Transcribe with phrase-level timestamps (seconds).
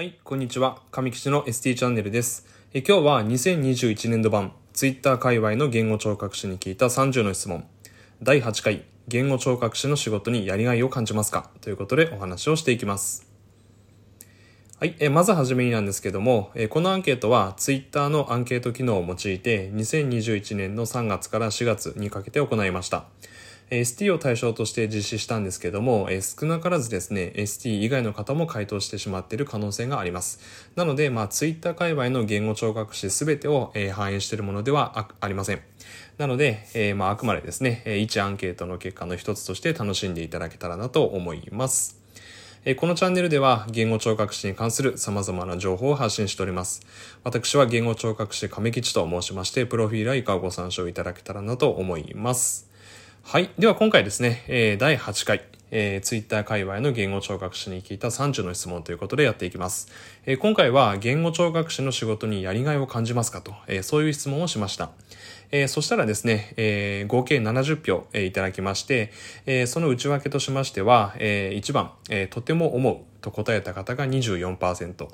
[0.00, 0.80] はい、こんにちは。
[0.90, 2.46] 上吉の ST チャンネルです。
[2.72, 7.66] え今日は2021年度版 Twitter 界隈の言語聴覚士に聞いた30の質問。
[8.22, 11.50] 第8回、言語聴覚士の仕事にやりがいを感じますか？
[11.60, 13.28] ということでお話をしていきます。
[14.78, 23.04] はい、えまずはじめになんですけども、えこのアンケートは Twitter のアンケート機能を用いて2021年の3月から4月にかけて行いました。
[23.70, 30.40] ST を対象として実施したんですけども、え少なからずですね、ST 以外の方も回答してしまっている可能性があります。
[30.74, 35.60] なので、まあ、Twitter 界隈の言語聴覚士すべてを、え反映しているものではありません。
[36.18, 42.00] なので、えーまあ、あくまでですね、え一アンケートの結果の一つとして楽しんでいただけたらなと思います。
[42.76, 46.82] このチャンネルでは言語聴覚士に関する様々な情報を発信しております。
[47.24, 52.69] 私は言語聴覚士亀吉と申しまして、プロフィールは以下をご参照いただけたらなと思います。
[53.22, 53.50] はい。
[53.58, 59.88] では今回ですね、えー第8回、えー、Twitter 界隈の言語聴覚士に聞いた30の質問ということでやっていきます。
[60.26, 64.90] えー今回は言語聴覚士の仕事にやりがいを感じますかと、えーそういう質問をしました。
[65.52, 69.12] えーそしたらですね、えー合計70票、えーいただきまして、
[69.46, 75.08] えーその内訳としましては、え1番、えーとても思うと答えた方が24%、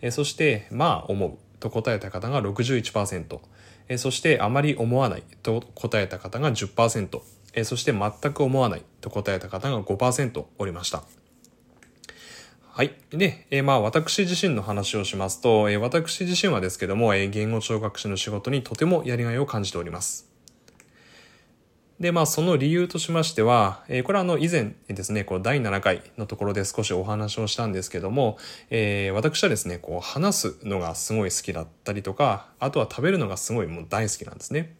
[0.00, 3.40] えーそして、まあ思うと答えた方が61%、
[3.88, 7.20] えーそしてあまり思わないと答えた方が10%、
[7.54, 11.02] えーそして全く思わないと答えた方が5%おりました。
[12.78, 12.94] はい。
[13.10, 20.28] で、えーまあ私自身の話をしますと、えー私自身はですけども、えー言語聴覚士の仕事にとてもやりがいを感じております。
[21.98, 28.38] で、まあその理由としましては、えーこれはあの以前ですね、こう第7回のところで少しお話をしたんですけども、
[28.70, 34.76] えー私はですね、こう話すのがすごい好きだったりとか、あとは食べるのがすごいもう大好きなんですね。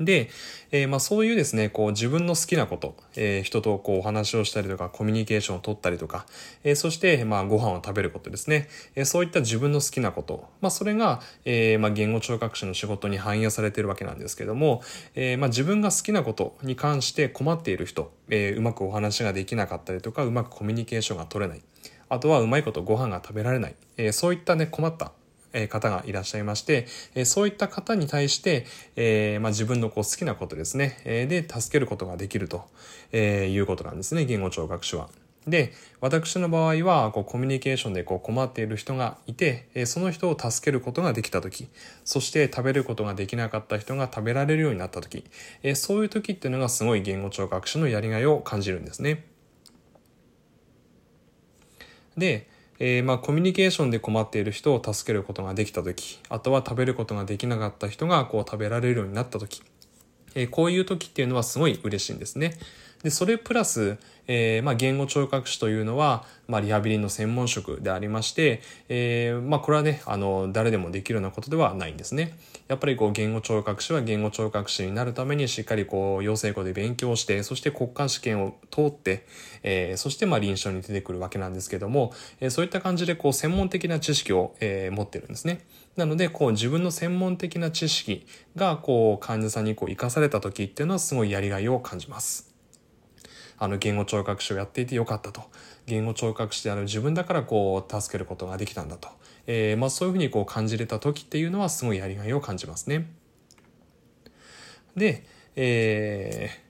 [0.00, 0.30] で、
[0.70, 6.26] えーまあそういうですね、こう自分の好きなこと、えー人とこうお話をしたりとか、コミュニケーションを取ったりとか、
[6.64, 14.82] えーそしてまあご飯を食べることですね、えーそういった自分の好きなこと、まあそれが、えーまあ言語聴覚士の仕事に反映されているわけなんですけども、
[15.14, 21.62] えーまあ自分が好きなことに関して困っている人、えーうまくお話ができなかったりとか、うまくコミュニケーションが取れない。
[22.10, 23.74] あとはうまいことご飯が食べられない。
[23.96, 25.12] えーそういったね、困った
[25.68, 26.86] 方がいらっしゃいまして、
[27.24, 28.66] そういった方に対して、
[28.96, 32.64] えまあ、自分のこう好きなことですね、で助けることができると、
[33.12, 35.08] えいうことなんですね言語聴覚士は。
[35.46, 41.68] で私の場合はこうコミュニケーションでこう困っている人がいて、えその人を助けることができた時
[42.04, 45.24] そして食べることができなかった人が食べられるようになった時、
[45.62, 49.24] えそういう時っていうのがすごい言語聴覚士のやりがいを感じるんですね。
[52.16, 52.48] で、
[52.80, 59.62] えーまあ、コミュニケーションで困っている人を助けることができた時あとは食べることができなかった人がこう食べられるようになった時、
[60.34, 62.58] えーこういう時っていうのはすごい嬉しいんですね。
[63.02, 72.36] でそれプラス、えーまあ、言語聴覚士というのは、まあ、リハビリの専門職でありまして、えーまあ、これはねあの誰でもできるようなことではないんですね。
[72.66, 79.26] やっぱりこう言語聴覚士は言語聴覚士になるためにしっかりこう養成校で勉強してそして国家試験を通って、
[79.62, 85.64] えーそしてま臨床に出てくるわけなんですけども、えそういった感じでこう専門的な知識を、え持ってるんですね。
[85.96, 92.47] なのでこう自分の専門的な知識がこう患者さんにこう生かされた時っていうのはすごいやりがいを感じます。
[93.58, 95.42] あの言語聴覚士をやっていてよかったと
[95.86, 99.08] 言語聴覚士である自分だからこう助けることができたんだと、
[99.46, 103.10] えーまあ、そういうふうにこう感じれた時っていうのはすごいやりがいを感じますね。
[104.96, 105.24] で、
[105.56, 106.68] えー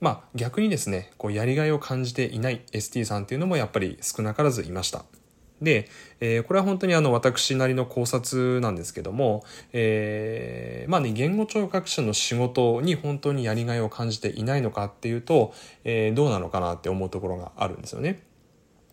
[0.00, 5.04] まあ逆にですねこうやりがいを感じていない ST さんっていうのもやっぱり少なからずいました。
[5.62, 5.88] で、
[6.20, 15.52] えーこれは本当にあの私なりの考察なんですけども、えーまあね、言語聴覚者の仕事に本当にやりがいを感じていないのかっていうと、
[15.84, 18.22] えーどうなのかなって思うところがあるんですよね。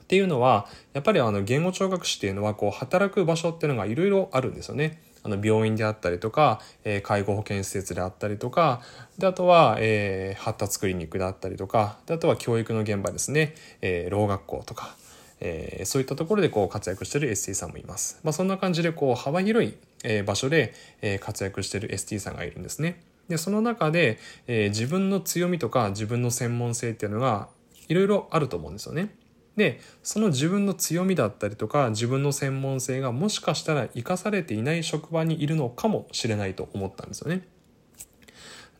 [0.00, 5.02] っていうのはやっぱりあの言語聴覚士っていうのはこう働く場所っていうのがいろいろあるんですよね。
[5.22, 8.80] あの病院であったりとか、えー介護保健施設であったりとか
[9.18, 14.96] であとは、えー発達クリニックであったりとかであとは教育の現場ですね、えー、ろう学校とか、
[15.40, 18.20] えーそういったところでこう活躍してる ST さんもいます。
[18.22, 19.74] まあ、そんな感じでこう幅広い、
[20.04, 23.02] え場所で、え活躍してる ST さんがいるんですね。
[23.28, 27.48] でその中で、えー自分の強みとか自分の専門性っていうのが
[27.88, 29.14] いろいろあると思うんですよね。
[29.58, 37.42] でその自分の強みだったりとか自分の専門性がもしかしたら生かされていない職場にいるのかもしれないと思ったんですよね。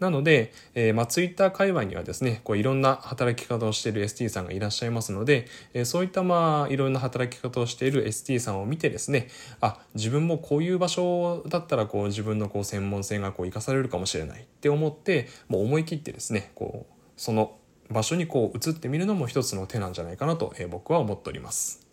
[0.00, 9.28] なので、えーまあ、ツイッター界隈にはですねこういろんな働き方をしている ST さんがいらっしゃいますので、えーそういったまあいろんな働き方をしている ST さんを見てですね
[9.60, 17.56] あ自分もこういう場所だったらこう自分のこう専門性がこう生かされるかもしれないって思ってもう思い切ってですねこうその
[17.90, 21.87] 場所にこう移ってみるのも一つの手なんじゃないかなと、えー僕は思っております。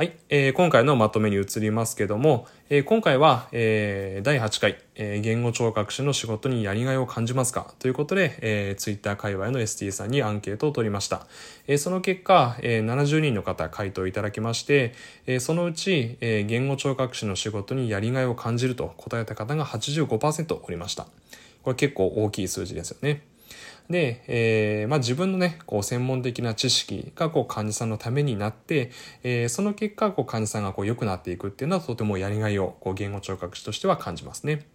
[0.00, 7.74] はい、えー、今回のまとめに移りますけども、えー、今回は、えー、第8回、えー、言語聴覚士の仕事にやりがいを感じますか？
[7.80, 11.26] ということで、えー、ツイッター界隈の ST さんにアンケートを取りました。
[11.66, 14.94] えー、その結果、えー、70人の方回答いただきまして、
[15.26, 21.08] えー、そのうち、えー、言語聴覚士の仕事にやりがいを感じると答えた方が85%おりました。
[21.62, 23.20] これ結構大きい数字ですよね。
[23.88, 28.90] で、えー、まあ、自分のね、こう専門的な知識がこう患者さんのためになって、
[29.22, 34.66] えー、その結果、こう患者さんがこう良くなっていくっていうのはとてもやりがいをこう言語聴覚士としては感じますね。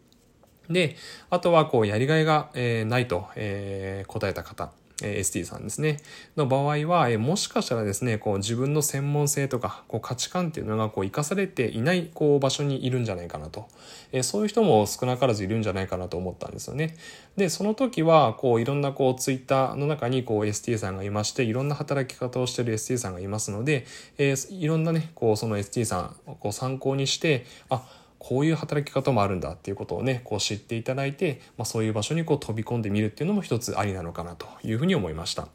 [0.70, 0.96] で、
[1.30, 4.72] あとはこうやりがいが、えー、ないと、え、答えた方。
[5.04, 5.98] え ST さんですね。
[6.38, 13.68] の場合は、えもしかしたらですね、こう自分の専門性とか、こう価値観っていうのがこう生かされていないこう場所にいるんじゃないかなと。
[14.14, 16.96] えそういう人も少なからずいるんじゃないかなと思ったんですよね。
[17.36, 23.86] で、その時は、こういろんなこうツイッターの中にこう ST さんがいまして、いろんな働き方をしてる ST さんがいますので、
[24.18, 27.84] え、いろんなね、こうその ST さんをこう参考にして、あ、
[28.28, 35.48] こういう働き方もあるんだっていうことをね、こう知っていただいて、まあ、そういう場所にこう飛び込んでみるっていうのも一つありなのかなというふうに思いました。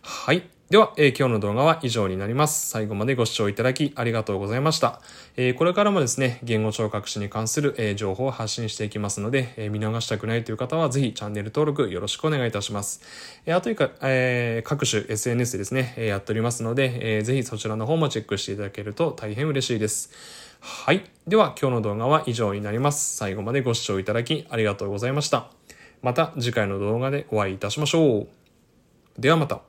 [0.00, 0.48] はい。
[0.70, 2.70] では、えー、今日の動画は以上になります。
[2.70, 5.02] 最後までご視聴いただきありがとうございました。
[5.36, 13.02] えー、これからもですね、言語聴覚士に関する、えー、情報を発信していきますので、え見逃したくないという方はぜひチャンネル登録よろしくお願いいたします。
[13.44, 20.45] えあというか、え各種 SNS ですね、えやっておりますので、えー、ぜひそちらの方もチェックしていただけると大変嬉しいです。
[20.68, 21.04] はい。
[21.28, 23.16] では今日の動画は以上になります。
[23.16, 25.48] 最後までご視聴いただきありがとうございました。
[26.02, 28.28] また次回の動画でお会いいたしましょう。
[29.16, 29.60] ではまた。